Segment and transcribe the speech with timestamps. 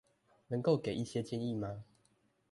[0.47, 1.83] 能夠給一些建議嗎